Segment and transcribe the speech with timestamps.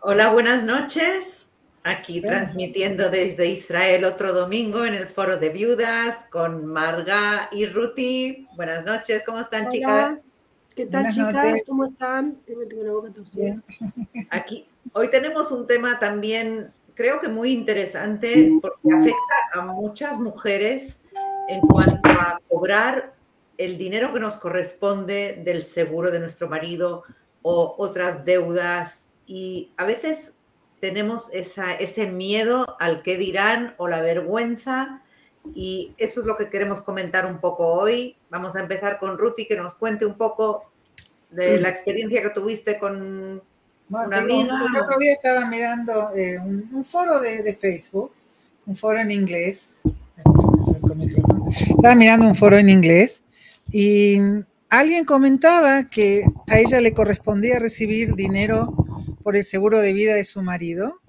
[0.00, 1.46] Hola, buenas noches.
[1.84, 8.48] Aquí transmitiendo desde Israel otro domingo en el foro de viudas con Marga y Ruti.
[8.56, 10.18] Buenas noches, ¿cómo están, chicas?
[10.74, 11.62] ¿Qué tal, chicas?
[11.64, 12.38] ¿Cómo están?
[14.30, 20.98] Aquí, hoy tenemos un tema también, creo que muy interesante, porque afecta a muchas mujeres
[21.48, 23.14] en cuanto a cobrar
[23.58, 27.04] el dinero que nos corresponde del seguro de nuestro marido
[27.42, 29.06] o otras deudas.
[29.30, 30.32] Y a veces
[30.80, 35.02] tenemos esa, ese miedo al que dirán o la vergüenza
[35.54, 38.16] y eso es lo que queremos comentar un poco hoy.
[38.28, 40.68] Vamos a empezar con Ruti que nos cuente un poco
[41.30, 43.40] de la experiencia que tuviste con
[43.88, 44.52] una amiga.
[44.66, 48.10] El otro día estaba mirando eh, un, foro de, de, Facebook,
[48.66, 49.80] un foro en inglés.
[51.68, 53.22] Estaba mirando un foro en inglés
[53.70, 54.18] y
[54.70, 58.88] alguien comentaba que a ella le correspondía recibir dinero
[59.22, 61.00] por el seguro de vida de su marido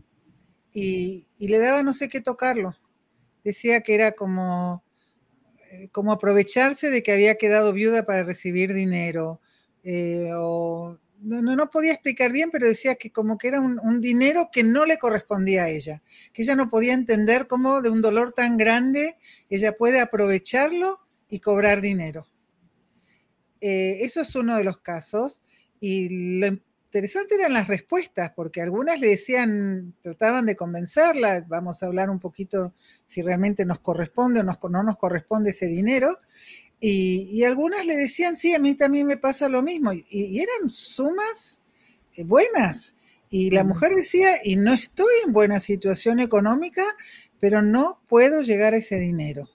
[0.74, 2.76] y, le daba no sé qué tocarlo.
[3.44, 4.84] Decía que era como,
[5.72, 9.42] eh, como aprovecharse de que había quedado viuda para recibir dinero.
[9.84, 14.50] Eh, o, no, no, podía explicar bien, pero decía que como que era un, dinero
[14.52, 16.02] que no le correspondía a ella,
[16.34, 19.18] que ella no podía entender cómo de un dolor tan grande
[19.50, 22.28] ella puede aprovecharlo y cobrar dinero.
[23.62, 25.44] Eh, eso es uno de los casos
[25.80, 26.58] y lo,
[26.92, 32.20] interesante eran las respuestas, porque algunas le decían, trataban de convencerla, vamos a hablar un
[32.20, 32.74] poquito
[33.06, 36.20] si realmente nos corresponde o no nos corresponde ese dinero,
[36.82, 41.62] y, algunas le decían, sí, a mí también me pasa lo mismo, y, eran sumas
[42.16, 42.96] eh, buenas.
[43.30, 46.84] Y la mujer decía, y no estoy en buena situación económica,
[47.40, 49.48] pero no puedo llegar a ese dinero.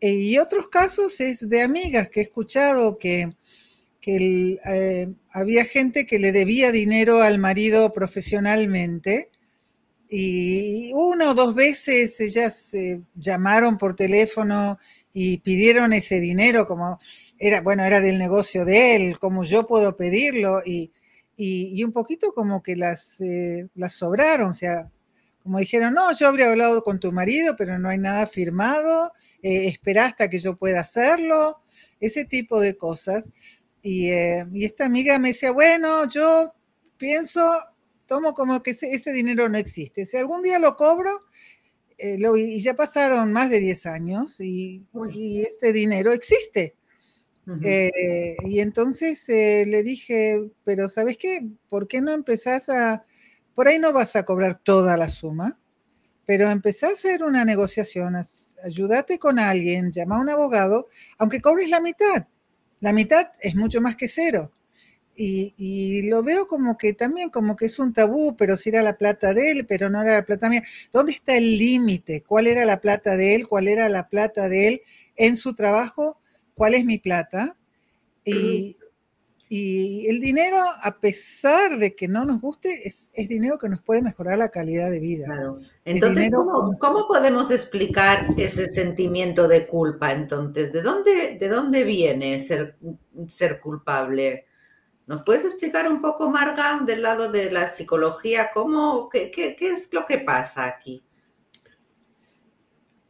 [0.00, 3.30] Y otros casos es de amigas que he escuchado que
[4.02, 9.30] que eh, había gente que le debía dinero al marido profesionalmente
[10.08, 14.78] y una o dos veces ellas se llamaron por teléfono
[15.14, 16.98] y pidieron ese dinero como
[17.38, 20.92] era, bueno, era del negocio de él, como yo puedo pedirlo y,
[21.36, 24.90] y, un poquito como que las, eh, las sobraron, o sea,
[25.42, 29.12] como dijeron, no, yo habría hablado con tu marido, pero no hay nada firmado,
[29.42, 31.62] eh, espera hasta que yo pueda hacerlo,
[32.00, 33.28] ese tipo de cosas.
[33.82, 36.54] Eh, y, esta amiga me decía, bueno, yo
[36.96, 37.44] pienso,
[38.06, 40.06] tomo como que ese, dinero no existe.
[40.06, 41.20] Si algún día lo cobro,
[41.98, 44.84] eh, y ya pasaron más de 10 años y,
[45.40, 46.76] ese dinero existe.
[47.64, 51.48] Eh, y entonces le dije, pero ¿sabes qué?
[51.68, 53.04] ¿Por qué no empezás a,
[53.56, 55.58] por ahí no vas a cobrar toda la suma,
[56.24, 58.14] pero empezás a hacer una negociación,
[58.64, 60.86] ayúdate con alguien, llama a un abogado,
[61.18, 62.28] aunque cobres la mitad
[62.82, 64.52] la mitad es mucho más que cero.
[65.14, 68.96] Y, lo veo como que también como que es un tabú, pero si era la
[68.98, 70.62] plata de él, pero no era la plata mía.
[70.92, 72.22] ¿Dónde está el límite?
[72.22, 73.46] ¿Cuál era la plata de él?
[73.46, 74.82] ¿Cuál era la plata de él
[75.16, 76.18] en su trabajo?
[76.54, 77.56] ¿Cuál es mi plata?
[78.24, 78.76] Y,
[79.54, 84.00] y el dinero, a pesar de que no nos guste, es, dinero que nos puede
[84.00, 85.26] mejorar la calidad de vida.
[85.84, 86.30] Entonces,
[86.78, 90.12] ¿cómo, podemos explicar ese sentimiento de culpa?
[90.12, 92.78] Entonces, ¿de dónde, de dónde viene ser,
[93.28, 94.46] ser culpable?
[95.06, 98.52] ¿Nos puedes explicar un poco, Marga, del lado de la psicología?
[98.54, 101.04] ¿Cómo, qué, qué, qué es lo que pasa aquí?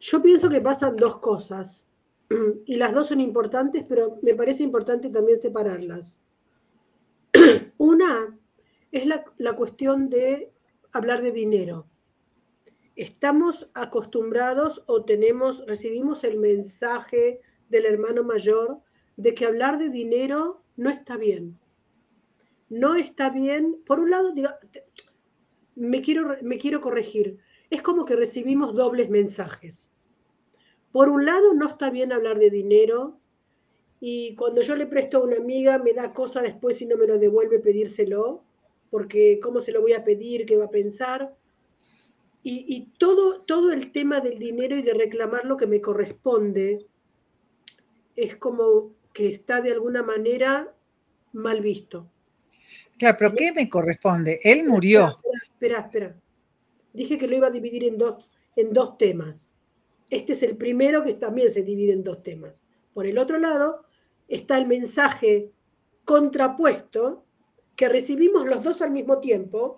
[0.00, 1.84] Yo pienso que pasan dos cosas
[2.66, 6.18] y las dos son importantes, pero me parece importante también separarlas.
[7.78, 8.38] Una
[8.90, 10.52] es la, cuestión de
[10.92, 11.86] hablar de dinero.
[12.94, 18.80] Estamos acostumbrados o tenemos, recibimos el mensaje del hermano mayor
[19.16, 21.58] de que hablar de dinero no está bien.
[22.68, 24.32] No está bien, por un lado,
[25.74, 27.38] me, quiero, me quiero corregir,
[27.70, 29.90] es como que recibimos dobles mensajes.
[30.90, 33.21] Por un lado, no está bien hablar de dinero
[34.04, 37.06] y cuando yo le presto a una amiga, me da cosa después si no me
[37.06, 38.42] lo devuelve pedírselo,
[38.90, 41.36] porque cómo se lo voy a pedir, qué va a pensar.
[42.42, 46.84] Y, todo, todo el tema del dinero y de reclamar lo que me corresponde
[48.16, 50.74] es como que está de alguna manera
[51.32, 52.10] mal visto.
[52.98, 54.40] Claro, pero ¿qué me corresponde?
[54.42, 55.20] Él murió.
[55.44, 56.16] Espera, espera,
[56.92, 59.48] Dije que lo iba a dividir en dos, en dos temas.
[60.10, 62.52] Este es el primero que también se divide en dos temas.
[62.92, 63.86] Por el otro lado,
[64.34, 65.52] está el mensaje
[66.04, 67.26] contrapuesto
[67.76, 69.76] que recibimos los dos al mismo tiempo.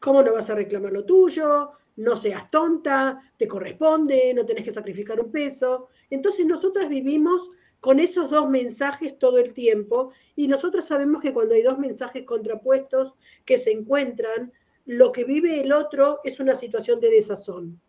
[0.00, 1.70] ¿Cómo no vas a reclamar lo tuyo?
[1.96, 5.88] No seas tonta, te corresponde, no tenés que sacrificar un peso.
[6.10, 11.54] Entonces nosotras vivimos con esos dos mensajes todo el tiempo y nosotros sabemos que cuando
[11.54, 13.14] hay dos mensajes contrapuestos
[13.44, 14.52] que se encuentran,
[14.84, 17.80] lo que vive el otro es una situación de desazón,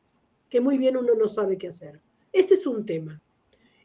[0.47, 2.01] que muy bien uno no sabe qué hacer.
[2.31, 3.19] Ese es un tema.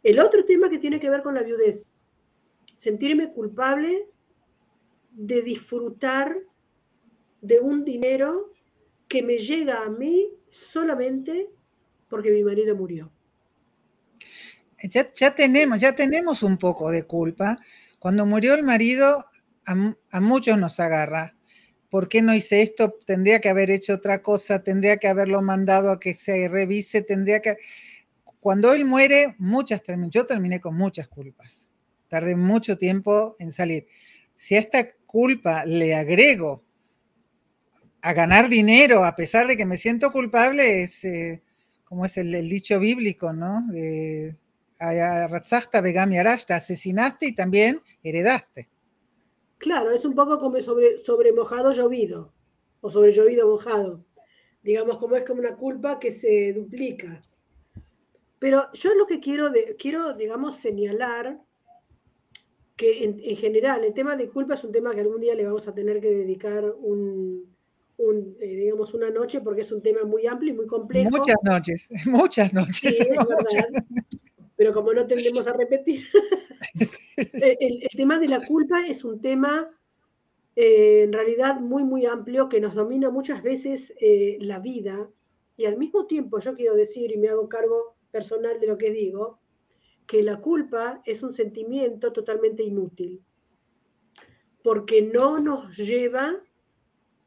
[0.03, 1.98] El otro tema que tiene que ver con la viudez,
[2.79, 4.07] sentirme culpable
[5.11, 6.39] de disfrutar
[7.43, 8.53] de un dinero
[9.09, 11.51] que me llega a mí solamente
[12.09, 13.11] porque mi marido murió
[14.83, 17.59] ya, tenemos, ya tenemos un poco de culpa.
[17.99, 19.27] Cuando murió el marido,
[19.65, 21.35] a, muchos nos agarra.
[21.91, 22.97] ¿Por qué no hice esto?
[23.07, 27.41] Tendría que haber hecho otra cosa, tendría que haberlo mandado a que se revise, tendría
[27.41, 27.57] que...
[28.41, 31.68] Cuando él muere, muchas yo terminé con muchas culpas.
[32.09, 33.87] Tardé mucho tiempo en salir.
[34.35, 36.63] Si a esta culpa le agrego
[38.01, 41.43] a ganar dinero, a pesar de que me siento culpable, es eh,
[41.85, 43.63] como es el, dicho bíblico, ¿no?
[43.73, 44.37] De,
[45.83, 48.69] Begami Arashta, asesinaste y también heredaste.
[49.59, 52.33] Claro, es un poco como sobre, sobre mojado llovido,
[52.81, 54.05] o sobre llovido mojado.
[54.63, 57.23] Digamos, como es como una culpa que se duplica.
[58.39, 61.41] Pero yo lo que quiero, quiero digamos, señalar
[62.79, 65.67] que en, general el tema de culpa es un tema que algún día le vamos
[65.67, 67.53] a tener que dedicar un,
[67.99, 71.11] eh, digamos, una noche porque es un tema muy amplio y muy complejo.
[71.11, 72.97] Muchas noches, muchas noches.
[72.97, 73.09] Sí,
[74.55, 76.07] pero como no tendemos a repetir,
[77.17, 79.69] el, tema de la culpa es un tema
[80.55, 85.11] eh, en realidad muy, muy amplio que nos domina muchas veces eh, la vida
[85.57, 88.93] y al mismo tiempo yo quiero decir, y me hago cargo personal de lo que
[88.93, 89.41] digo,
[90.09, 93.23] que la culpa es un sentimiento totalmente inútil,
[94.63, 96.43] porque no nos lleva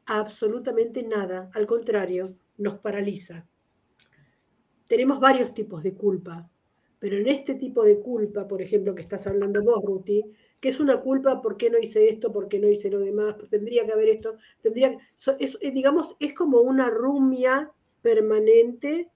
[0.04, 3.46] a absolutamente nada, al contrario, nos paraliza.
[4.88, 6.50] Tenemos varios tipos de culpa.
[6.98, 10.24] Pero en este tipo de culpa, por ejemplo, que estás hablando vos, Ruti,
[10.60, 12.32] que es una culpa, ¿por qué no hice esto?
[12.32, 13.36] ¿Por qué no hice lo demás?
[13.48, 14.34] Tendría que haber esto.
[14.60, 14.98] Tendría,
[15.38, 19.11] es, digamos, es como una rumia permanente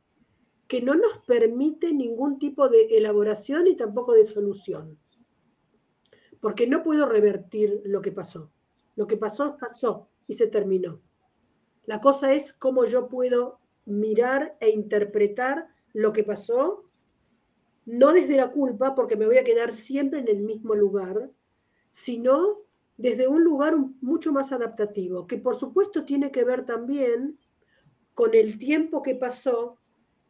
[0.69, 4.99] que no nos permite ningún tipo de elaboración y tampoco de solución.
[6.41, 8.51] Porque no puedo revertir lo que pasó.
[8.95, 11.01] Lo que pasó, pasó y se terminó.
[11.85, 16.87] La cosa es cómo yo puedo mirar e interpretar lo que pasó
[17.87, 21.31] no desde la culpa, porque me voy a quedar siempre en el mismo lugar,
[21.89, 22.59] sino
[22.97, 27.39] desde un lugar mucho más adaptativo, que por supuesto tiene que ver también
[28.13, 29.79] con el tiempo que pasó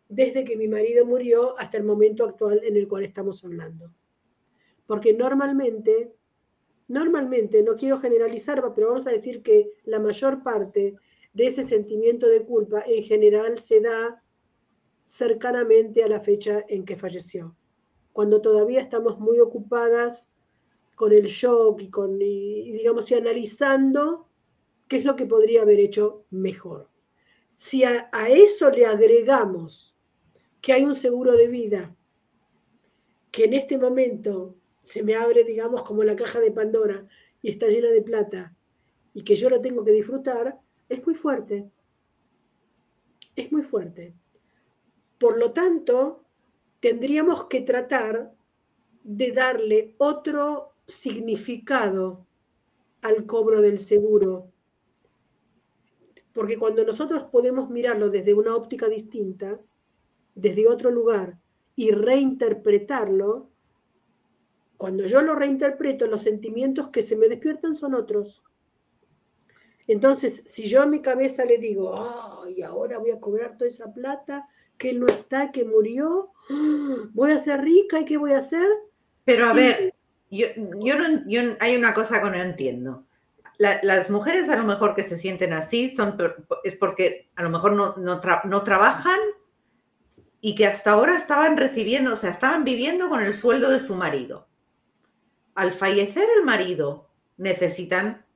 [0.09, 3.93] desde que mi marido murió hasta el momento actual en el cual estamos hablando.
[4.87, 6.13] Porque normalmente,
[6.89, 10.95] normalmente, no quiero generalizar, pero vamos a decir que la mayor parte
[11.33, 14.23] de ese sentimiento de culpa en general se da
[15.03, 17.57] cercanamente a la fecha en que falleció,
[18.13, 20.29] cuando todavía estamos muy ocupadas
[20.95, 24.29] con el shock y con, digamos, y analizando
[24.89, 26.89] qué es lo que podría haber hecho mejor.
[27.57, 29.96] Si a, a eso le agregamos
[30.67, 31.95] que hay un seguro de vida
[33.31, 37.07] que en este momento se me abre, digamos, como la caja de Pandora
[37.41, 38.53] y está llena de plata
[39.15, 40.59] y que yo lo tengo que disfrutar,
[40.89, 41.71] es muy fuerte.
[43.37, 44.13] Es muy fuerte.
[45.19, 46.25] Por lo tanto,
[46.81, 48.35] tendríamos que tratar
[49.05, 52.27] de darle otro significado
[53.03, 54.51] al cobro del seguro.
[56.33, 59.61] Porque cuando nosotros podemos mirarlo desde una óptica distinta,
[60.37, 61.39] desde otro lugar,
[61.75, 63.51] y reinterpretarlo,
[64.77, 68.43] cuando yo lo reinterpreto, los sentimientos que se me despiertan son otros.
[69.89, 71.95] Entonces, si yo a mi cabeza le digo,
[72.45, 76.33] ay, ahora voy a cobrar toda esa plata que él no está, que murió,
[77.15, 78.69] voy a ser rica y qué voy a hacer.
[79.25, 79.95] Pero a ver,
[80.31, 83.07] yo, no, hay una cosa que no entiendo.
[83.59, 86.19] las mujeres a lo mejor que se sienten así son,
[86.65, 89.19] es porque a lo mejor no, no trabajan
[90.41, 93.95] y que hasta ahora estaban recibiendo, o sea, estaban viviendo con el sueldo de su
[93.95, 94.49] marido.
[95.55, 98.27] Al fallecer el marido, necesitan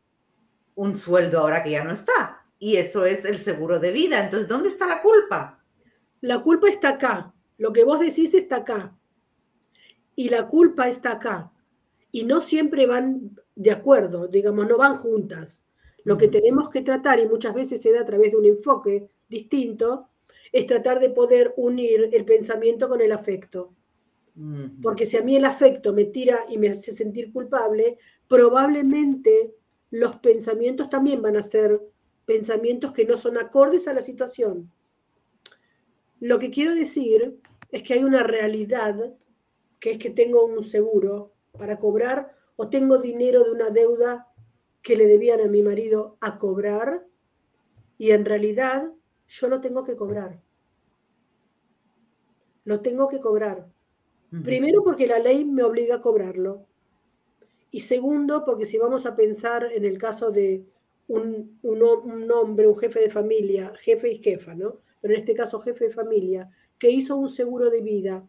[0.74, 2.46] un sueldo ahora que ya no está.
[2.58, 4.22] Y eso es el seguro de vida.
[4.22, 5.62] Entonces, ¿dónde está la culpa?
[6.20, 7.34] La culpa está acá.
[7.56, 8.96] Lo que vos decís está acá.
[10.14, 11.52] Y la culpa está acá.
[12.12, 15.64] Y no siempre van de acuerdo, digamos, no van juntas.
[16.04, 19.08] Lo que tenemos que tratar, y muchas veces se da a través de un enfoque
[19.28, 20.09] distinto,
[20.52, 23.74] es tratar de poder unir el pensamiento con el afecto.
[24.82, 29.54] Porque si a mí el afecto me tira y me hace sentir culpable, probablemente
[29.90, 31.80] los pensamientos también van a ser
[32.24, 34.70] pensamientos que no son acordes a la situación.
[36.20, 37.38] Lo que quiero decir
[37.70, 39.14] es que hay una realidad
[39.78, 44.28] que es que tengo un seguro para cobrar o tengo dinero de una deuda
[44.82, 47.06] que le debían a mi marido a cobrar
[47.98, 48.90] y en realidad
[49.30, 50.40] yo lo tengo que cobrar.
[52.64, 53.68] Lo tengo que cobrar.
[54.44, 56.66] Primero porque la ley me obliga a cobrarlo.
[57.70, 60.66] Y segundo porque si vamos a pensar en el caso de
[61.06, 64.80] un, un, hombre, un jefe de familia, jefe y jefa, ¿no?
[65.00, 68.28] Pero en este caso jefe de familia, que hizo un seguro de vida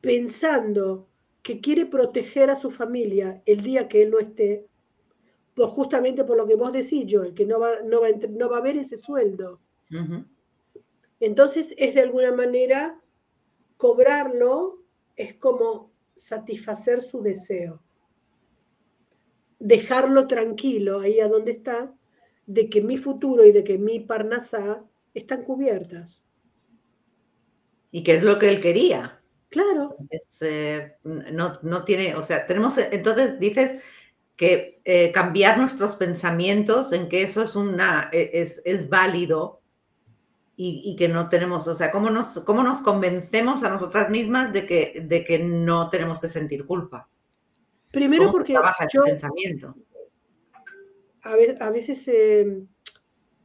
[0.00, 1.08] pensando
[1.42, 4.66] que quiere proteger a su familia el día que él no esté,
[5.54, 8.56] pues justamente por lo que vos decís, Joel, que no va, no va, no va
[8.56, 9.60] a haber ese sueldo.
[11.20, 13.00] Entonces es de alguna manera
[13.76, 14.82] cobrarlo,
[15.16, 17.82] es como satisfacer su deseo.
[19.58, 21.94] Dejarlo tranquilo ahí a donde está,
[22.46, 26.24] de que mi futuro y de que mi parnasá están cubiertas.
[27.90, 29.22] Y que es lo que él quería.
[29.50, 29.96] Claro.
[30.40, 33.82] Eh, no, no, tiene, o sea, tenemos, entonces dices
[34.36, 39.60] que eh, cambiar nuestros pensamientos en que eso es, una, e, es, es válido
[40.56, 44.64] y, que no tenemos, o sea, ¿cómo nos, cómo nos convencemos a nosotras mismas de
[44.66, 47.08] que, de que no tenemos que sentir culpa?
[47.90, 48.54] Primero porque
[48.92, 49.74] yo, pensamiento?
[51.22, 52.68] A veces, em,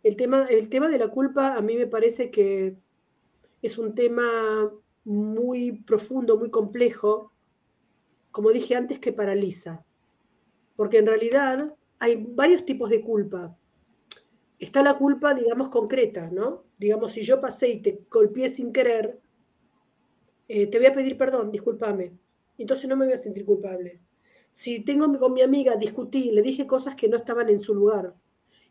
[0.04, 2.78] el, tema, el tema de la culpa a mí me parece que
[3.62, 4.72] es un tema
[5.04, 7.34] muy profundo, muy complejo,
[8.32, 9.87] como dije antes, que paraliza.
[10.78, 13.58] Porque en realidad hay varios tipos de culpa.
[14.58, 16.64] Está la culpa, digamos, concreta, ¿no?
[16.78, 19.20] Digamos, si yo pasé y te golpeé sin querer,
[20.48, 22.14] eh, te voy a pedir perdón, discúlpame.
[22.58, 24.00] Entonces no me voy a sentir culpable.
[24.54, 28.16] Si tengo con mi amiga, discutí, le dije cosas que no estaban en su lugar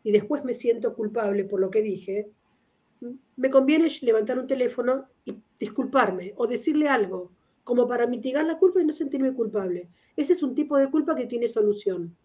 [0.03, 2.31] y después me siento culpable por lo que dije,
[3.35, 7.31] me conviene levantar un teléfono y disculparme o decirle algo
[7.67, 9.89] como para mitigar la culpa y no sentirme culpable.
[10.15, 12.15] Ese es un tipo de culpa que tiene solución.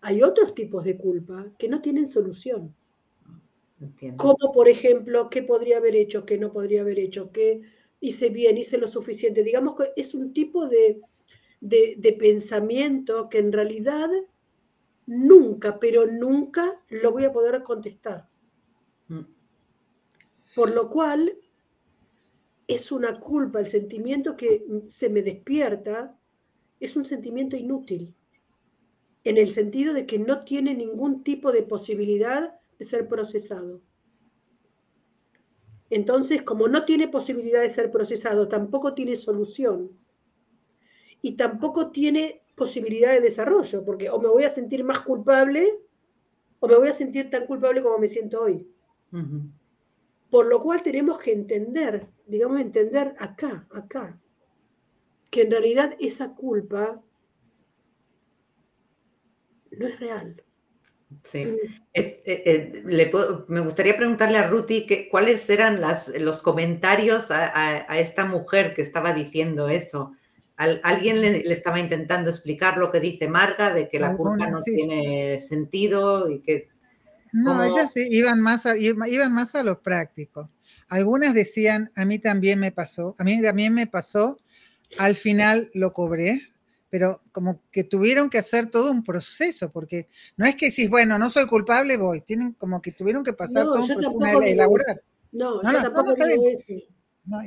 [0.00, 2.74] Hay otros tipos de culpa que no tienen solución.
[4.16, 6.26] Como por ejemplo, ¿qué podría haber hecho?
[6.26, 7.30] ¿Qué no podría haber hecho?
[7.30, 7.62] ¿Qué
[8.00, 8.58] hice bien?
[8.58, 9.44] ¿Hice lo suficiente?
[9.44, 11.00] Digamos que es un tipo de,
[11.60, 14.10] de pensamiento que en realidad
[15.06, 18.26] nunca, pero nunca lo voy a poder contestar.
[19.06, 19.26] Mm.
[20.56, 21.38] Por lo cual
[22.66, 26.16] es una culpa, el sentimiento que se me despierta
[26.80, 28.14] es un sentimiento inútil,
[29.24, 33.80] en el sentido de que no tiene ningún tipo de posibilidad de ser procesado.
[35.90, 39.92] Entonces, como no tiene posibilidad de ser procesado, tampoco tiene solución
[41.22, 45.80] y tampoco tiene posibilidad de desarrollo, porque o me voy a sentir más culpable
[46.60, 48.66] o me voy a sentir tan culpable como me siento hoy.
[50.30, 54.18] Por lo cual tenemos que entender, digamos, entender acá, acá,
[55.30, 57.02] que en realidad esa culpa
[59.70, 60.42] no es real.
[61.22, 61.44] Sí.
[61.44, 61.70] Mm.
[61.94, 68.24] Eh, eh, me gustaría preguntarle a Ruti que, cuáles eran las, los comentarios a, esta
[68.24, 70.12] mujer que estaba diciendo eso.
[70.56, 75.40] alguien le, estaba intentando explicar lo que dice Marga, de que la culpa no tiene
[75.40, 76.68] sentido y que
[77.32, 80.50] no, ellas iban más, a, iban más a lo práctico.
[80.88, 84.38] Algunas decían, a mí también me pasó, a mí también me pasó,
[84.98, 86.40] al final lo cobré,
[86.90, 91.18] pero como que tuvieron que hacer todo un proceso, porque no es que si, bueno,
[91.18, 95.02] no soy culpable, voy, tienen como que tuvieron que pasar todo un proceso de elaborar.
[95.32, 96.44] No, no, yo tampoco digo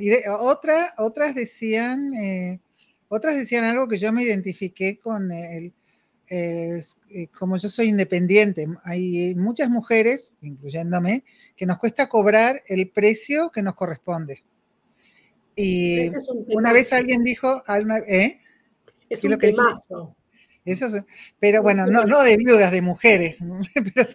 [0.00, 2.60] y otra, otras decían, eh,
[3.08, 5.72] otras decían algo que yo me identifiqué con el,
[6.30, 6.82] eh,
[7.38, 11.24] como yo soy independiente, hay muchas mujeres, incluyéndome,
[11.56, 14.44] que nos cuesta cobrar el precio que nos corresponde.
[15.56, 16.08] Y
[16.54, 17.62] una vez alguien dijo,
[18.06, 18.38] ¿eh?
[19.08, 20.14] Es un temazo.
[20.64, 20.88] Eso
[21.38, 23.38] pero bueno, no, no de viudas, de mujeres.
[23.94, 24.08] pero,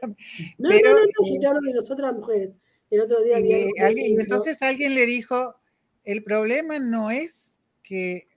[0.59, 2.51] no, no, no, no, yo te hablo de nosotras mujeres.
[2.91, 3.39] El otro día.
[3.39, 5.55] Y, alguien, entonces alguien le dijo:
[6.03, 8.27] el problema no es que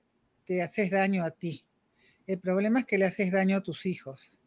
[0.46, 1.65] te haces daño a ti,
[2.26, 4.40] el problema es que le haces daño a tus hijos,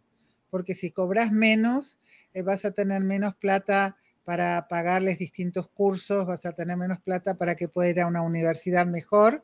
[0.50, 2.00] porque si cobras menos,
[2.33, 7.36] eh, vas a tener menos plata para pagarles distintos cursos, vas a tener menos plata
[7.36, 9.43] para que pueda ir a una universidad mejor.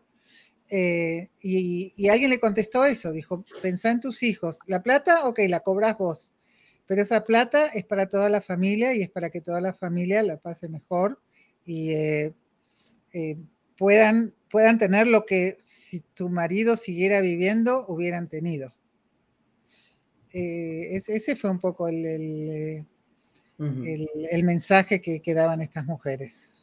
[0.69, 5.59] Eh, y, alguien le contestó eso, dijo, pensá en tus hijos, la plata, ok, la
[5.59, 6.33] cobras vos,
[6.87, 10.23] pero esa plata es para toda la familia y es para que toda la familia
[10.23, 11.21] la pase mejor
[11.67, 12.33] eh,
[13.77, 18.73] puedan puedan tener lo que si tu marido siguiera viviendo hubieran tenido.
[20.31, 22.85] Eh, ese fue un poco el,
[23.57, 26.55] el, mensaje que, daban estas mujeres.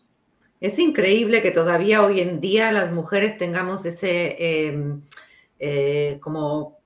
[0.58, 5.02] Es increíble que todavía hoy en día las mujeres tengamos ese em,
[5.58, 6.78] eh, como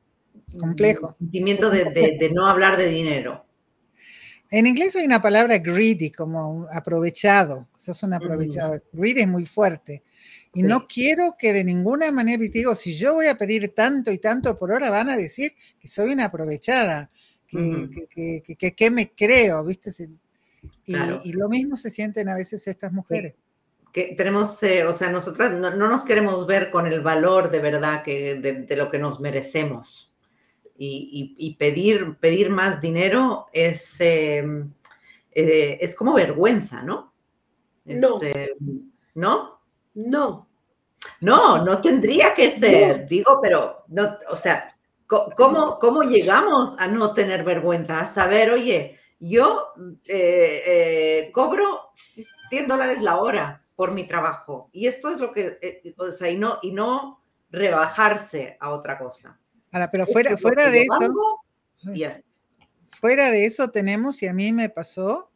[0.58, 3.44] complejo sentimiento de, no hablar de dinero.
[4.50, 7.68] En inglés hay una palabra greedy, como aprovechado.
[7.78, 8.80] Eso es un aprovechado.
[8.92, 10.02] Greedy es muy fuerte.
[10.56, 14.18] Y no quiero que de ninguna manera, digo, si yo voy a pedir tanto y
[14.18, 17.10] tanto por hora, van a decir que soy una aprovechada,
[17.46, 19.90] que, que, me creo, ¿viste?
[20.86, 23.34] Y, lo mismo se sienten a veces estas mujeres
[23.96, 28.02] que tenemos, eh, o sea, nosotras no, nos queremos ver con el valor de verdad
[28.02, 30.12] que, de, lo que nos merecemos.
[30.76, 34.70] Y, pedir, pedir más dinero es, em,
[35.32, 37.14] eh, es como vergüenza, ¿no?
[37.86, 38.20] no.
[38.20, 39.55] Em, ¿No?
[39.96, 40.46] No.
[41.20, 44.76] No, no tendría que ser, digo, pero, no, o sea,
[45.06, 48.00] ¿cómo, ¿cómo llegamos a no tener vergüenza?
[48.00, 49.72] A saber, oye, yo
[50.08, 51.92] eh, cobro
[52.50, 54.68] 100 dólares la hora por mi trabajo.
[54.72, 58.98] Y esto es lo que, eh, o sea, y no, y no rebajarse a otra
[58.98, 59.38] cosa.
[59.72, 61.40] Ahora, pero fuera, fuera de eso,
[62.90, 65.30] fuera de eso tenemos, y a mí me pasó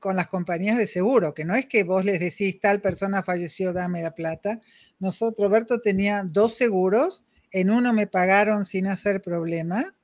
[0.00, 3.72] con las compañías de seguro, que no es que vos les decís tal persona falleció,
[3.72, 4.60] dame la plata.
[4.98, 9.94] Nosotros, Roberto tenía dos seguros, en uno me pagaron sin hacer problema,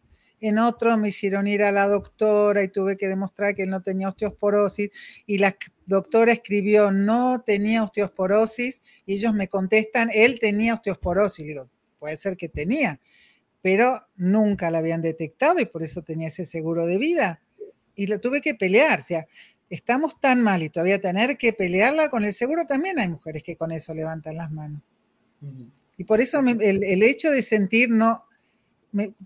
[0.40, 3.82] en otro me hicieron ir a la doctora y tuve que demostrar que él no
[3.82, 4.90] tenía osteosporosis
[5.26, 11.46] y la doctora escribió no tenía osteosporosis y ellos me contestan, él tenía osteosporosis.
[11.46, 13.00] Digo, puede ser que tenía,
[13.62, 17.40] pero nunca la habían detectado y por eso tenía ese seguro de vida.
[17.94, 19.26] Y lo tuve que pelear, o sea,
[19.70, 23.56] estamos tan mal y todavía tener que pelearla con el seguro, también hay mujeres que
[23.56, 24.82] con eso levantan las manos.
[25.96, 28.24] Y por eso el, el, hecho de sentir no,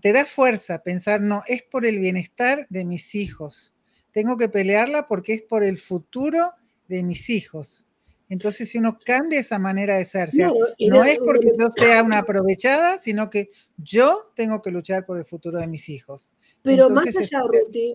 [0.01, 3.73] te da fuerza pensar, no, es por el bienestar de mis hijos.
[4.11, 6.51] Tengo que pelearla porque es por el futuro
[6.87, 7.85] de mis hijos.
[8.29, 12.97] Entonces, si uno cambia esa manera de ser, no es porque yo sea una aprovechada,
[12.97, 16.29] sino que yo tengo que luchar por el futuro de mis hijos.
[16.61, 17.41] Pero más allá,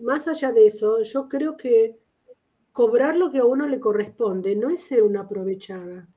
[0.03, 1.97] más allá de eso, yo creo que
[2.77, 6.07] cobrar lo que a uno le corresponde no es ser una aprovechada,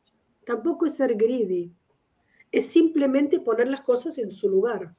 [0.45, 1.73] tampoco es ser greedy,
[2.53, 4.95] es simplemente poner las cosas en su lugar.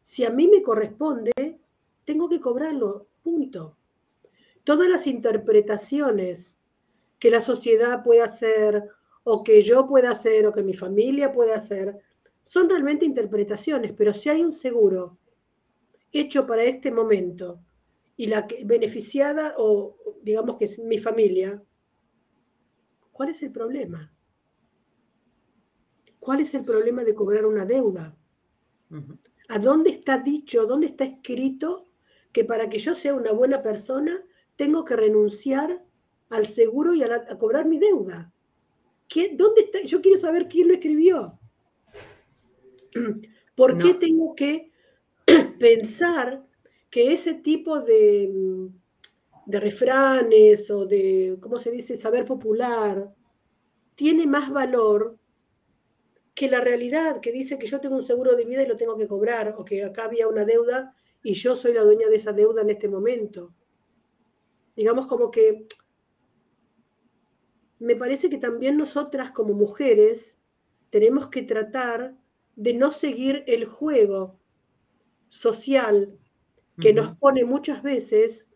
[0.00, 1.60] Si a mí me corresponde,
[2.06, 3.76] tengo que cobrarlo, punto.
[4.64, 6.54] Todas las interpretaciones
[7.18, 8.88] que la sociedad puede hacer
[9.24, 11.98] o que yo pueda hacer o que mi familia pueda hacer
[12.44, 15.18] son realmente interpretaciones, pero si hay un seguro
[16.12, 17.60] hecho para este momento
[18.16, 21.62] y la beneficiada o digamos que es mi familia,
[23.10, 24.12] ¿cuál es el problema?
[26.18, 28.16] ¿Cuál es el problema de cobrar una deuda?
[29.48, 31.88] ¿A dónde está dicho, dónde está escrito
[32.32, 34.24] que para que yo sea una buena persona
[34.56, 35.84] tengo que renunciar
[36.30, 38.32] al seguro y a, cobrar mi deuda?
[39.08, 39.82] ¿Qué, ¿Dónde está?
[39.82, 41.38] Yo quiero saber quién lo escribió.
[43.54, 44.72] ¿Por qué tengo que
[45.58, 46.46] pensar
[46.94, 48.70] que ese tipo de,
[49.46, 53.12] de refranes o de, ¿cómo se dice?, saber popular,
[53.96, 55.18] tiene más valor
[56.36, 58.96] que la realidad que dice que yo tengo un seguro de vida y lo tengo
[58.96, 62.32] que cobrar, o que acá había una deuda y yo soy la dueña de esa
[62.32, 63.52] deuda en este momento.
[64.76, 65.66] Digamos como que
[67.80, 70.36] me parece que también nosotras como mujeres
[70.90, 72.16] tenemos que tratar
[72.54, 74.38] de no seguir el juego
[75.28, 76.20] social
[76.80, 78.48] que nos pone muchas veces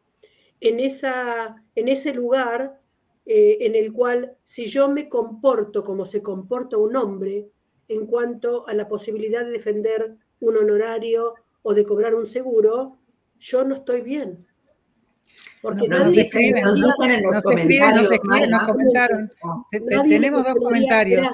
[0.60, 2.80] en, esa, en ese lugar
[3.26, 7.50] eh, en el cual si yo me comporto como se comporta un hombre,
[7.88, 12.98] en cuanto a la posibilidad de defender un honorario o de cobrar un seguro,
[13.38, 14.46] yo no estoy bien.
[15.60, 16.76] Porque nos, nadie escriben, nos,
[17.06, 18.10] en los comentarios.
[18.50, 19.30] Nos comentaron.
[20.08, 21.28] Tenemos dos comentarios.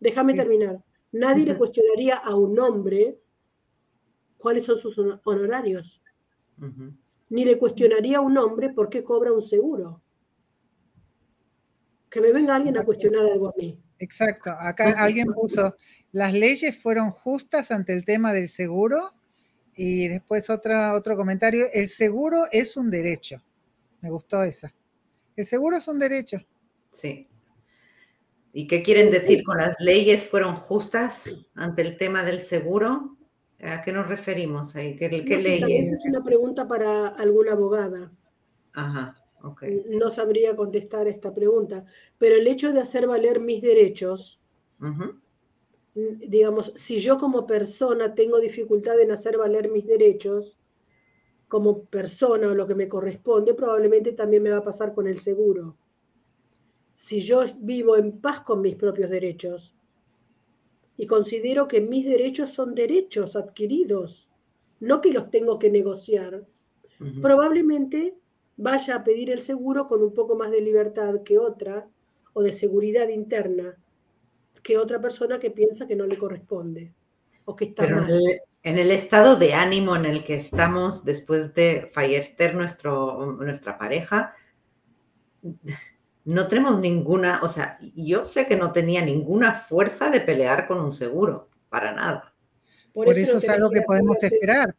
[0.00, 0.82] déjame terminar.
[1.12, 3.18] Nadie le cuestionaría a un hombre
[4.38, 6.00] cuáles son sus honorarios.
[7.28, 10.02] Ni le cuestionaría a un hombre por qué cobra un seguro.
[12.10, 13.80] Que me venga alguien a cuestionar algo a mí.
[13.98, 14.50] Exacto.
[14.50, 15.76] Acá alguien puso,
[16.12, 19.12] las leyes fueron justas ante el tema del seguro
[19.74, 23.42] y después otra, otro comentario, el seguro es un derecho.
[24.00, 24.74] Me gustó esa.
[25.36, 26.38] El seguro es un derecho.
[26.90, 27.28] Sí.
[28.52, 33.16] ¿Y qué quieren decir con las leyes fueron justas ante el tema del seguro?
[33.62, 34.96] ¿A qué nos referimos ahí?
[34.96, 35.92] ¿Qué, leyes?
[35.92, 38.10] es una pregunta para alguna abogada.
[38.72, 39.16] Ajá.
[39.88, 41.84] No sabría contestar esta pregunta,
[42.18, 44.38] pero el hecho de hacer valer mis derechos,
[45.94, 50.58] digamos, si yo como persona tengo dificultad en hacer valer mis derechos,
[51.48, 55.18] como persona o lo que me corresponde, probablemente también me va a pasar con el
[55.18, 55.76] seguro.
[56.94, 59.74] si yo vivo en paz con mis propios derechos
[61.00, 64.28] y considero que mis derechos son derechos adquiridos,
[64.80, 66.44] no que los tengo que negociar,
[67.22, 68.16] probablemente
[68.58, 71.88] vaya a pedir el seguro con un poco más de libertad que otra
[72.34, 73.78] o de seguridad interna
[74.62, 76.92] que otra persona que piensa que no le corresponde
[77.46, 78.12] o que está mal.
[78.62, 84.34] En el, estado de ánimo en el que estamos después de fallecer nuestro, nuestra pareja,
[86.24, 90.80] no tenemos ninguna, o sea, yo sé que no tenía ninguna fuerza de pelear con
[90.80, 92.34] un seguro, para nada.
[92.92, 94.74] Por, eso, es algo que podemos esperar.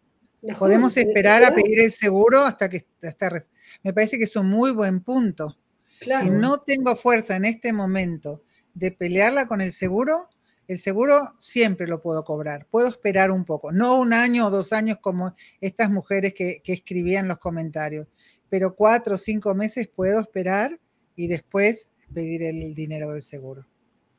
[0.58, 3.46] Podemos esperar a pedir el seguro hasta que hasta,
[3.84, 5.58] me parece que es un muy buen punto.
[6.00, 8.42] Si no tengo fuerza en este momento
[8.74, 10.30] de pelearla con el seguro,
[10.68, 12.66] el seguro siempre lo puedo cobrar.
[12.72, 16.74] Puedo esperar un poco, no un año o dos años como estas mujeres que, que
[16.74, 18.08] escribían los comentarios,
[18.50, 20.80] pero cuatro o cinco meses puedo esperar
[21.22, 23.68] y después pedir el dinero del seguro.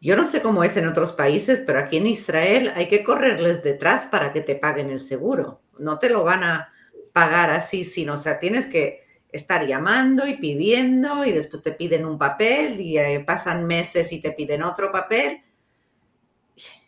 [0.00, 3.62] Yo no sé cómo es en otros países, pero aquí en Israel hay que correrles
[3.62, 5.62] detrás para que te paguen el seguro.
[5.78, 6.72] No te lo van a
[7.12, 12.04] pagar así, sino, o sea, tienes que estar llamando y pidiendo y después te piden
[12.04, 15.42] un papel y eh, pasan meses y te piden otro papel.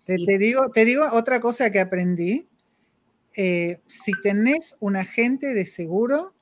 [0.05, 2.48] Te, digo, te digo otra cosa que aprendí.
[3.37, 6.35] Eh, si tenés un agente de seguro,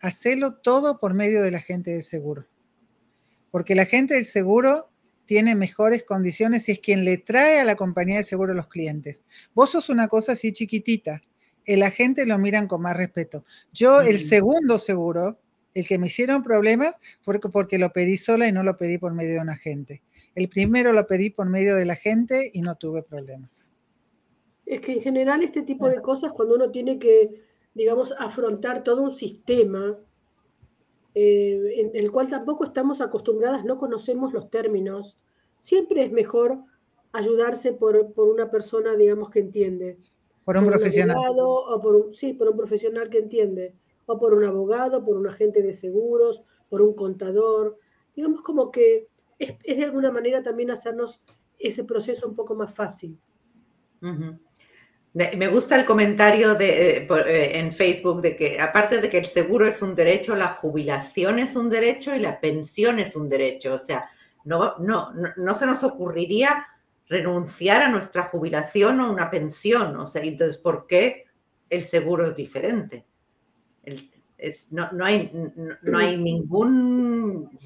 [0.00, 2.49] hacelo todo por medio del agente de seguro.
[3.50, 4.90] Porque el agente del seguro
[5.24, 8.66] tiene mejores condiciones y es quien le trae a la compañía de seguro a los
[8.66, 9.24] clientes.
[9.54, 11.22] Vos sos una cosa así chiquitita,
[11.64, 13.44] el agente lo miran con más respeto.
[13.72, 15.38] Yo, el segundo seguro,
[15.74, 19.14] el que me hicieron problemas, fue porque lo pedí sola y no lo pedí por
[19.14, 20.02] medio de un agente.
[20.34, 23.72] El primero lo pedí por medio del agente y no tuve problemas.
[24.66, 27.42] Es que en general este tipo de cosas, cuando uno tiene que,
[27.74, 29.96] digamos, afrontar todo un sistema
[31.14, 35.18] eh, en el cual tampoco estamos acostumbradas, no conocemos los términos,
[35.58, 36.64] siempre es mejor
[37.12, 39.98] ayudarse por, por una persona, digamos, que entiende.
[40.44, 41.16] Por un profesional.
[41.38, 43.74] o por un, sí, por un profesional que entiende.
[44.06, 47.78] O por un abogado, por un agente de seguros, por un contador.
[48.16, 51.20] Digamos como que es, de alguna manera también hacernos
[51.58, 53.18] ese proceso un poco más fácil.
[55.12, 59.26] Me gusta el comentario de, eh, eh, en Facebook de que aparte de que el
[59.26, 63.74] seguro es un derecho, la jubilación es un derecho y la pensión es un derecho.
[63.74, 64.08] O sea,
[64.44, 66.64] no, no, no se nos ocurriría
[67.08, 69.96] renunciar a nuestra jubilación o una pensión.
[69.96, 71.26] O sea, entonces, ¿por qué
[71.68, 73.04] el seguro es diferente?
[74.70, 75.32] no, hay,
[75.82, 77.58] no, hay ningún...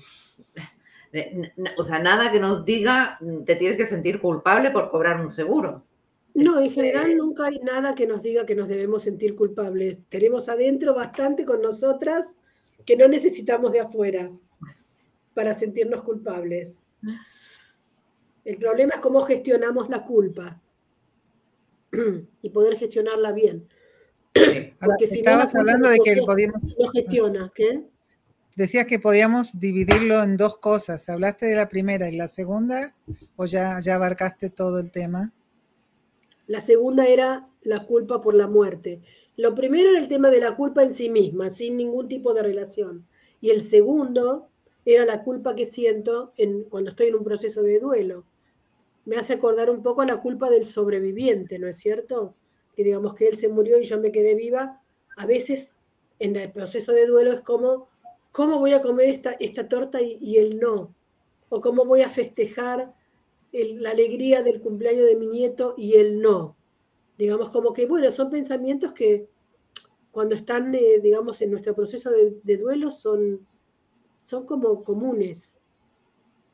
[1.76, 5.84] O sea, nada que nos diga te tienes que sentir culpable por cobrar un seguro.
[6.34, 9.98] No, en general nunca hay nada que nos diga que nos debemos sentir culpables.
[10.08, 12.36] Tenemos adentro bastante con nosotras
[12.84, 14.32] que no necesitamos de afuera
[15.32, 16.80] para sentirnos culpables.
[18.44, 20.60] El problema es cómo gestionamos la culpa
[22.42, 23.68] y poder gestionarla bien.
[24.80, 26.74] Porque si Estabas hablando de que podíamos...
[26.92, 27.84] Gestiona, ¿qué?
[28.56, 31.08] Decías que podíamos dividirlo en dos cosas.
[31.08, 32.94] ¿Hablaste de la primera y la segunda
[33.36, 35.32] o ya, ya abarcaste todo el tema?
[36.46, 39.00] La segunda era la culpa por la muerte.
[39.36, 42.42] Lo primero era el tema de la culpa en sí misma, sin ningún tipo de
[42.42, 43.06] relación.
[43.40, 44.48] Y el segundo
[44.84, 48.24] era la culpa que siento en, cuando estoy en un proceso de duelo
[49.04, 52.34] me hace acordar un poco a la culpa del sobreviviente, ¿no es cierto?
[52.74, 54.80] Que digamos que él se murió y yo me quedé viva.
[55.16, 55.74] A veces
[56.18, 57.88] en el proceso de duelo es como,
[58.32, 60.94] ¿cómo voy a comer esta, esta torta y, él no?
[61.50, 62.94] O cómo voy a festejar
[63.54, 66.56] la alegría del cumpleaños de mi nieto y él no.
[67.16, 69.28] Digamos como que, bueno, son pensamientos que
[70.10, 73.46] cuando están, eh, digamos, en nuestro proceso de, de duelo son,
[74.22, 75.60] son como comunes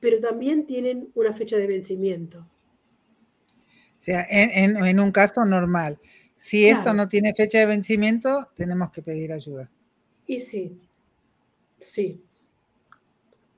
[0.01, 2.41] pero también tienen una fecha de vencimiento.
[2.41, 5.99] O sea, en, un caso normal.
[6.35, 9.71] Si esto no tiene fecha de vencimiento, tenemos que pedir ayuda.
[10.27, 10.81] Y sí,
[11.79, 12.23] sí.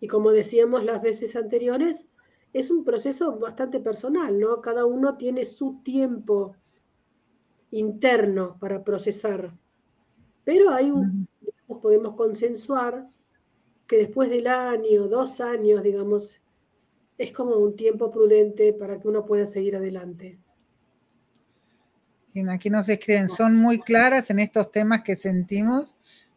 [0.00, 2.04] Y como decíamos las veces anteriores,
[2.52, 4.60] es un proceso bastante personal, ¿no?
[4.60, 6.54] Cada uno tiene su tiempo
[7.70, 9.56] interno para procesar.
[10.44, 11.28] Pero hay un,
[11.80, 13.08] podemos consensuar
[13.86, 16.40] que después del año, dos años, digamos,
[17.18, 20.38] es como un tiempo prudente para que uno pueda seguir adelante.
[22.48, 25.96] Aquí nos escriben, son muy claras en estos temas que sentimos,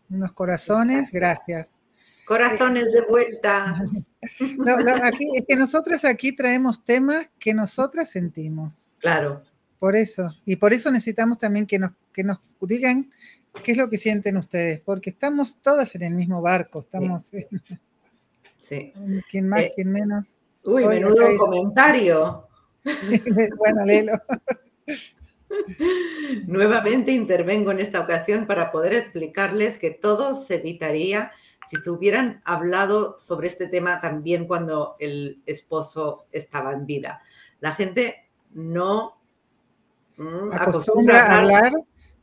[0.10, 1.80] unos corazones, gracias.
[2.26, 3.84] Corazones de vuelta.
[4.22, 8.90] es que nosotras aquí traemos temas que nosotras sentimos.
[9.00, 9.44] Claro.
[9.80, 13.12] Por eso, y por eso necesitamos también que nos, que nos digan
[13.64, 14.82] ¿Qué es lo que sienten ustedes?
[14.82, 17.32] Porque estamos todas en el mismo barco, estamos...
[18.60, 18.94] Sí.
[19.30, 20.40] ¿Quién más, eh, quién menos?
[20.64, 22.48] Uy, menudo comentario.
[23.58, 24.14] bueno, léelo.
[26.48, 31.32] Nuevamente intervengo en esta ocasión para poder explicarles que todo se evitaría
[31.68, 37.22] si se hubieran hablado sobre este tema también cuando el esposo estaba en vida.
[37.60, 39.18] La gente no
[40.18, 41.74] mm, acostumbra, a hablar,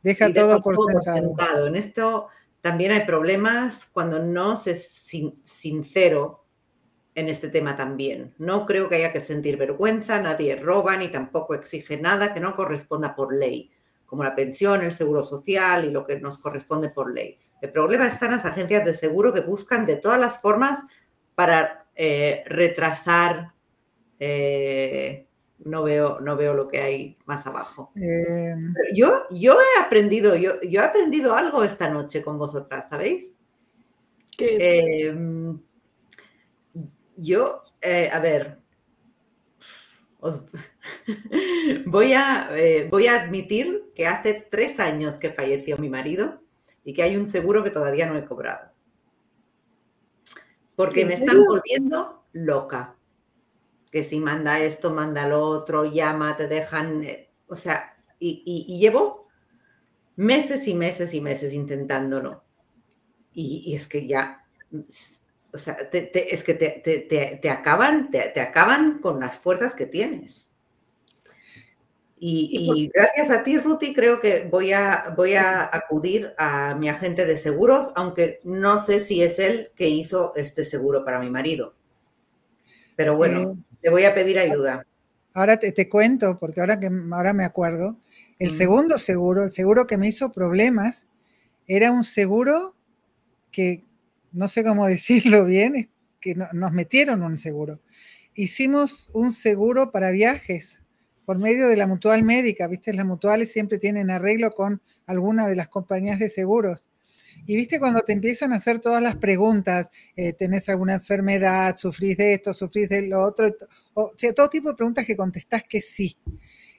[0.01, 1.67] deja todo por sentado.
[1.67, 2.27] En esto
[2.61, 4.87] también hay problemas cuando no se es
[5.43, 6.43] sincero
[7.15, 8.33] en este tema también.
[8.37, 12.55] No creo que haya que sentir vergüenza, nadie roba ni tampoco exige nada que no
[12.55, 13.71] corresponda por ley,
[14.05, 17.37] como la pensión, el seguro social y lo que nos corresponde por ley.
[17.63, 20.83] El problema está en las agencias de seguro que buscan de todas las formas
[21.33, 23.53] para eh, retrasar.
[24.19, 25.25] Eh,
[25.59, 27.93] no, veo, no veo lo que hay más abajo.
[27.95, 28.53] Eh,
[28.93, 33.31] yo, yo he aprendido, yo, yo he aprendido algo esta noche con vosotras, ¿sabéis?
[34.37, 35.15] ¿Qué?
[37.15, 38.59] Yo, eh, a ver,
[41.85, 46.42] voy, a, eh, voy a admitir que hace tres años que falleció mi marido
[46.83, 48.71] y que hay un seguro que todavía no he cobrado.
[50.75, 52.95] Porque me están volviendo loca.
[53.91, 57.03] Que si manda esto, manda lo otro, llama, te dejan.
[57.03, 59.27] Eh, o sea, y, llevo
[60.15, 62.43] meses y meses y meses intentándolo.
[63.33, 64.43] y es que ya
[65.53, 70.49] o sea, es que te, acaban, te, acaban con las fuerzas que tienes.
[72.25, 77.25] Y, gracias a ti, Ruti, creo que voy a, voy a acudir a mi agente
[77.25, 81.75] de seguros, aunque no sé si es él que hizo este seguro para mi marido.
[82.95, 84.85] Pero bueno, eh, le voy a pedir ayuda.
[85.33, 87.97] Ahora te, cuento, porque ahora, que, ahora me acuerdo,
[88.39, 91.09] el segundo seguro, el seguro que me hizo problemas,
[91.67, 92.73] era un seguro
[93.51, 93.83] que
[94.31, 95.89] no sé cómo decirlo bien,
[96.21, 97.81] que nos metieron un seguro.
[98.33, 100.82] Hicimos un seguro para viajes
[101.25, 105.55] por medio de la mutual médica, viste, las mutuales siempre tienen arreglo con alguna de
[105.55, 106.89] las compañías de seguros.
[107.45, 111.75] Y viste cuando te empiezan a hacer todas las preguntas, eh, ¿tenés alguna enfermedad?
[111.75, 112.53] ¿Sufrís de esto?
[112.53, 113.49] ¿Sufrís de lo otro?
[113.93, 116.15] O sea, todo tipo de preguntas que contestás que sí.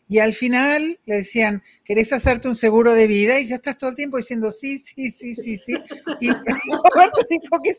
[0.08, 3.40] Y al final le decían, ¿querés hacerte un seguro de vida?
[3.40, 5.74] Y ya estás todo el tiempo diciendo, sí, sí, sí, sí, sí.
[6.20, 6.28] Y
[6.94, 7.74] Roberto dijo que,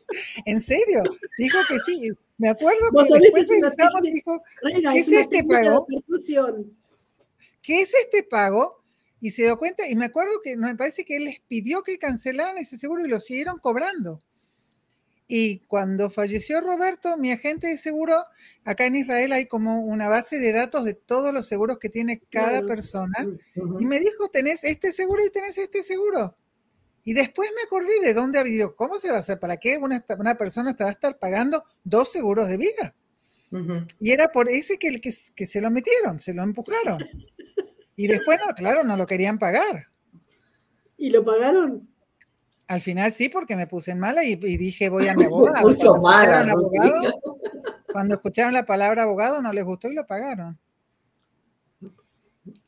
[0.45, 1.03] ¿en serio?
[1.37, 2.11] Dijo que sí.
[2.37, 5.87] Me acuerdo que después revisamos y dijo, ¿qué es este pago?
[7.61, 8.83] ¿Qué es este pago?
[9.21, 11.97] Y se dio cuenta, y me acuerdo que me parece que él les pidió que
[11.97, 14.21] cancelaran ese seguro y lo siguieron cobrando.
[15.27, 18.23] Y cuando falleció Roberto, mi agente de seguro,
[18.63, 22.21] acá en Israel hay como una base de datos de todos los seguros que tiene
[22.29, 23.25] cada persona.
[23.79, 26.37] Y me dijo, tenés este seguro y tenés este seguro.
[27.03, 28.75] Y después me acordé de dónde había ido.
[28.75, 29.39] ¿Cómo se va a hacer?
[29.39, 32.95] ¿Para qué una, una persona te va a estar pagando dos seguros de vida?
[33.99, 36.99] Y era por ese que, que, que se lo metieron, se lo empujaron.
[37.95, 39.85] Y después, no, claro, no lo querían pagar.
[40.97, 41.87] ¿Y lo pagaron?
[42.67, 45.61] Al final sí, porque me puse mala y, dije voy a mi abogado.
[45.61, 47.19] Cuando, mala, abogado
[47.91, 50.59] cuando escucharon la palabra abogado no les gustó y lo pagaron.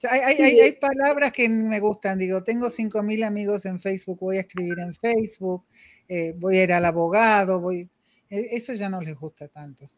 [0.09, 4.93] Hay, palabras que me gustan, digo, tengo 5.000 amigos en Facebook, voy a escribir en
[4.93, 5.65] Facebook,
[6.07, 7.89] eh, voy a ir al abogado, voy...
[8.29, 9.89] E, eso ya no les gusta tanto.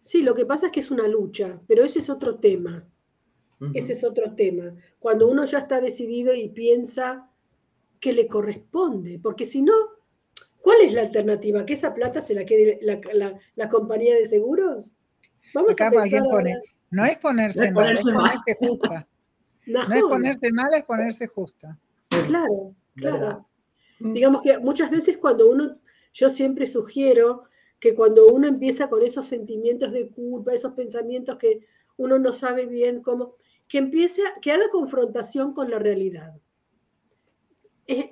[0.00, 2.88] Sí, lo que pasa es que es una lucha, pero ese es otro tema.
[3.72, 4.74] Ese es otro tema.
[4.98, 7.30] Cuando uno ya está decidido y piensa
[8.04, 9.72] que le corresponde, porque si no,
[10.60, 11.64] ¿cuál es la alternativa?
[11.64, 14.92] ¿Que esa plata se la quede la, compañía de seguros?
[15.54, 15.90] Vamos a
[16.90, 19.08] no es ponerse mal, es ponerse justa.
[19.66, 19.80] No.
[19.80, 21.80] es ponerse mal, es ponerse justa.
[22.26, 23.48] Claro, claro.
[23.98, 25.78] Digamos que muchas veces cuando uno,
[26.12, 27.44] yo siempre sugiero
[27.80, 31.60] que cuando uno empieza con esos sentimientos de culpa, esos pensamientos que
[31.96, 33.36] uno no sabe bien cómo,
[33.66, 36.34] que empiece, que haga confrontación con la realidad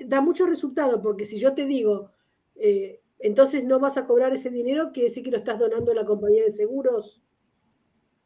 [0.07, 2.11] da mucho resultado, porque si yo te digo,
[2.57, 5.95] eh, entonces no vas a cobrar ese dinero, quiere decir que lo estás donando a
[5.95, 7.23] la compañía de seguros.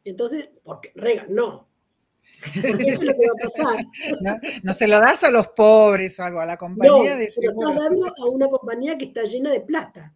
[0.03, 1.67] Entonces, porque rega, no.
[2.61, 3.85] Porque eso es lo que va a pasar.
[4.63, 7.63] No, se lo das a los pobres o algo, a la compañía de seguros.
[7.63, 10.15] lo estás dando a una compañía que está llena de plata.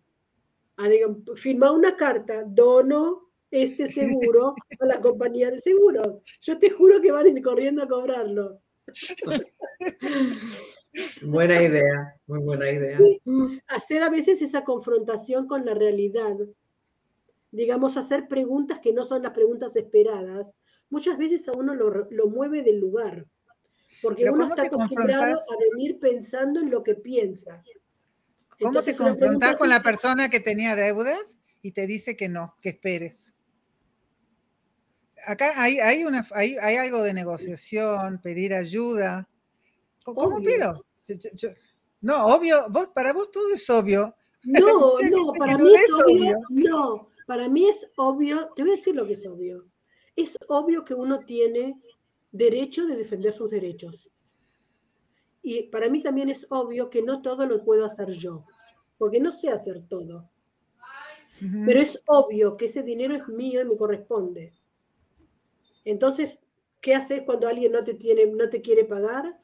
[0.77, 0.89] A,
[1.35, 6.23] firma una carta, dono este seguro a la compañía de seguros.
[6.41, 8.61] Yo te juro que van a ir corriendo a cobrarlo.
[11.21, 12.99] Buena idea, muy buena idea.
[13.67, 16.35] hacer a veces esa confrontación con la realidad,
[17.51, 20.55] digamos, hacer preguntas que no son las preguntas esperadas,
[20.89, 23.25] muchas veces a uno lo, mueve del lugar,
[24.01, 27.63] porque uno está acostumbrado a venir pensando en lo que piensa.
[28.59, 32.69] ¿Cómo te confrontas con la persona que tenía deudas y te dice que no, que
[32.69, 33.33] esperes?
[35.25, 39.27] Acá hay, hay, una, hay, hay algo de negociación, pedir ayuda.
[40.03, 40.83] ¿Cómo pido?
[42.01, 44.15] No, obvio, vos, para vos todo es obvio.
[44.43, 48.95] No, no, para mí es, obvio, No, para mí es obvio, te voy a decir
[48.95, 49.67] lo que es obvio.
[50.15, 51.79] Es obvio que uno tiene
[52.31, 54.09] derecho de defender sus derechos.
[55.43, 58.45] Y para mí también es obvio que no todo lo puedo hacer yo,
[58.97, 60.27] porque no sé hacer todo.
[61.65, 64.53] Pero es obvio que ese dinero es mío y me corresponde.
[65.83, 66.37] Entonces,
[66.81, 69.40] ¿qué haces cuando alguien no te, tiene, no te quiere pagar?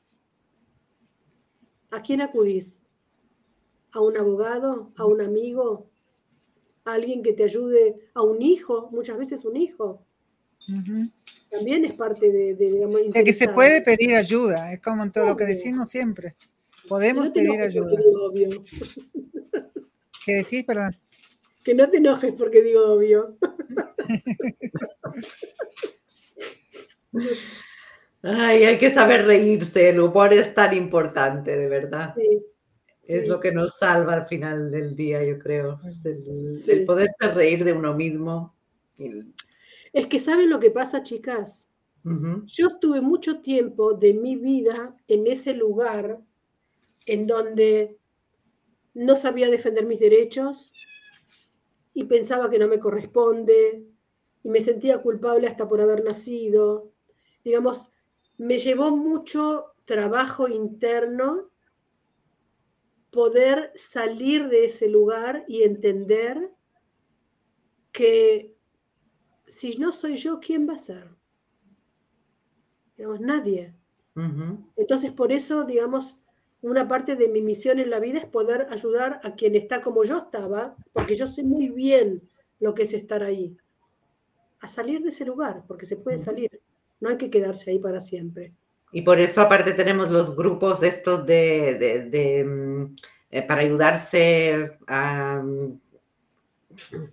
[1.92, 2.80] ¿A quién acudís?
[3.94, 4.92] ¿A un abogado?
[4.98, 5.90] ¿A un amigo?
[6.86, 8.10] ¿A alguien que te ayude?
[8.14, 8.90] ¿A un hijo?
[8.92, 10.06] Muchas veces un hijo.
[11.50, 15.12] También es parte de, digamos, O sea, que se puede pedir ayuda, es como en
[15.12, 16.36] todo lo que decimos siempre.
[16.90, 17.90] Podemos pedir ayuda.
[18.22, 18.64] Obvio.
[20.26, 20.98] ¿Qué decís, perdón?
[21.64, 23.38] Que no te enojes porque digo obvio.
[28.24, 32.16] Ay, hay que saber reírse, el humor es tan importante, de verdad.
[33.06, 35.80] es lo que nos salva al final del día, yo creo.
[36.04, 38.56] el, poderse reír de uno mismo.
[39.94, 41.68] Es que saben lo que pasa, chicas.
[42.46, 46.22] Yo estuve mucho tiempo de mi vida en ese lugar
[47.06, 47.98] en donde
[48.94, 50.72] no sabía defender mis derechos
[51.94, 53.84] y pensaba que no me corresponde
[54.44, 56.92] y me sentía culpable hasta por haber nacido.
[57.44, 57.84] Digamos,
[58.38, 61.50] me llevó mucho trabajo interno
[63.12, 66.52] poder salir de ese lugar y entender
[67.92, 68.56] que
[69.46, 71.16] si no soy yo, ¿quién va a ser?
[72.96, 73.74] Digamos, nadie.
[74.76, 76.20] Entonces, por eso, digamos,
[76.62, 80.04] una parte de mi misión en la vida es poder ayudar a quien está como
[80.04, 82.28] yo estaba, porque yo sé muy bien
[82.60, 83.56] lo que es estar ahí,
[84.60, 86.62] a salir de ese lugar, porque se puede salir.
[87.00, 88.54] No hay que quedarse ahí para siempre.
[88.92, 92.96] Y por eso aparte tenemos los grupos estos de, mm,
[93.32, 95.80] eh, para ayudarse a mm,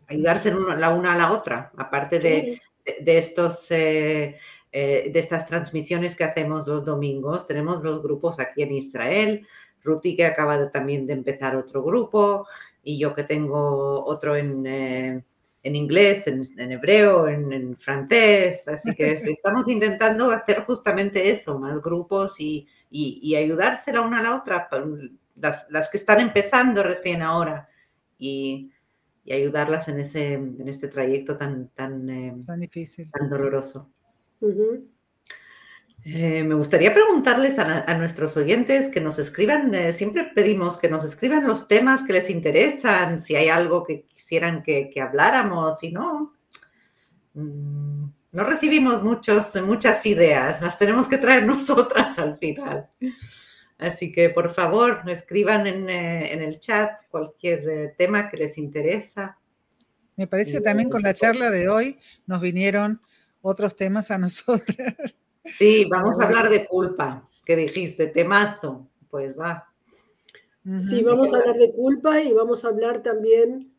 [0.08, 2.60] ayudarse la una a la otra, aparte de,
[3.04, 4.36] estos eh,
[4.72, 9.46] eh, de estas transmisiones que hacemos los domingos, tenemos los grupos aquí en Israel,
[9.82, 12.46] Ruti que acaba también de empezar otro grupo
[12.82, 15.24] y yo que tengo otro en
[15.64, 22.38] en inglés, en, hebreo, en, francés, así que estamos intentando hacer justamente eso, más grupos
[22.38, 24.68] y, y, ayudarse la una a la otra,
[25.36, 27.68] las, que están empezando recién ahora
[28.18, 28.70] y,
[29.28, 33.90] ayudarlas en, ese, en este trayecto tan, tan, eh, tan difícil, tan doloroso.
[36.06, 41.02] Eh, me gustaría preguntarles a, nuestros oyentes que nos escriban, eh, siempre pedimos que nos
[41.02, 46.34] escriban los temas que les interesan, si hay algo que quisieran que, habláramos, si no,
[47.32, 52.90] mm, no recibimos muchos, muchas ideas, las tenemos que traer nosotras al final.
[53.78, 59.38] Así que por favor, escriban en, eh, en el chat cualquier tema que les interesa.
[60.16, 63.00] Me parece también con la charla de hoy nos vinieron
[63.40, 65.14] otros temas a nosotras.
[65.52, 69.68] Sí, vamos a hablar de culpa, que dijiste, temazo, pues va.
[70.78, 73.74] Sí, vamos a hablar de culpa y vamos a hablar también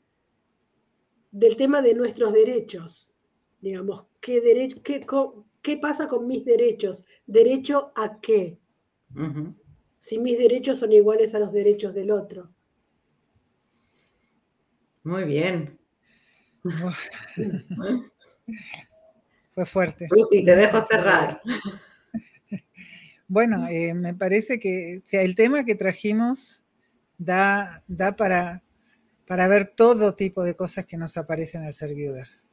[1.32, 3.10] del tema de nuestros derechos.
[3.60, 7.04] Digamos, ¿qué, derecho, qué, pasa con mis derechos?
[7.26, 8.60] ¿Derecho a qué?
[10.00, 12.54] Si mis derechos son iguales a los derechos del otro.
[15.04, 15.80] Muy bien.
[19.56, 20.08] Fue fuerte.
[20.10, 21.42] Ruti, te dejo cerrar.
[23.28, 26.64] Bueno, eh, me parece que sea, el tema que trajimos
[27.18, 28.64] da, da para,
[29.26, 32.52] para ver todo tipo de cosas que nos aparecen al ser viudas.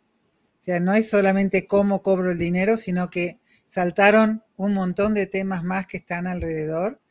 [0.59, 5.27] O sea, no es solamente cómo cobro el dinero, sino que saltaron un montón de
[5.27, 7.03] temas más que están alrededor.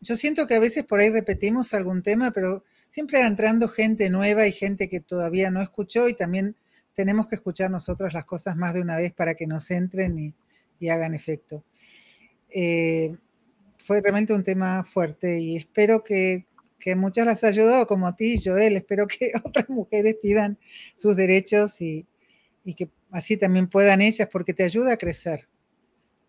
[0.00, 4.08] Yo siento que a veces por ahí repetimos algún tema, pero siempre va entrando gente
[4.08, 6.56] nueva y gente que todavía no escuchó y también
[6.94, 10.34] tenemos que escuchar nosotros las cosas más de una vez para que nos entren y,
[10.90, 11.64] hagan efecto.
[12.50, 13.16] Eh,
[13.78, 16.46] fue realmente un tema fuerte y espero que,
[16.94, 18.76] muchas las ayudado, como a ti, Joel.
[18.76, 20.58] Espero que otras mujeres pidan
[20.96, 22.06] sus derechos y,
[22.76, 25.48] que así también puedan ellas, porque te ayuda a crecer.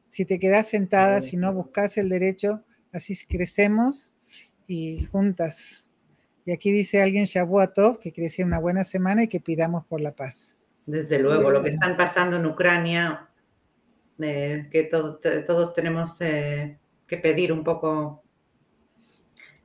[0.08, 2.64] Si te quedas sentada, si no buscas el derecho,
[2.94, 4.14] así crecemos
[4.66, 5.85] y juntas
[6.46, 10.00] y aquí dice alguien Shabuatov, que quiere decir una buena semana y que pidamos por
[10.00, 10.58] la paz.
[10.86, 13.28] Desde luego, lo que están pasando en Ucrania,
[14.20, 16.78] eh, que todos tenemos eh,
[17.08, 18.24] que pedir un poco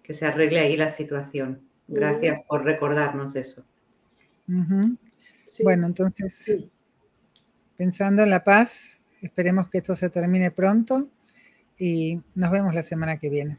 [0.02, 1.62] que se arregle ahí la situación.
[1.86, 3.64] Gracias por recordarnos eso.
[5.62, 6.68] Bueno, entonces,
[7.76, 11.08] pensando en la paz, esperemos que esto se termine pronto
[11.78, 13.58] y nos vemos la semana que viene.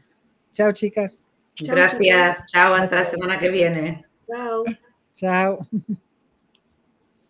[0.52, 1.16] Chao, chicas.
[1.60, 2.44] Gracias.
[2.46, 2.74] Chao.
[2.74, 4.04] Hasta la semana que viene.
[4.26, 4.64] Chao.
[5.14, 5.58] Chao.